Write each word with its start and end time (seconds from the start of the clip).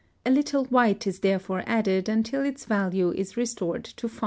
A 0.25 0.31
little 0.31 0.65
white 0.65 1.05
is 1.05 1.19
therefore 1.19 1.61
added 1.67 2.09
until 2.09 2.41
its 2.41 2.65
value 2.65 3.11
is 3.11 3.37
restored 3.37 3.83
to 3.85 4.07
5. 4.09 4.19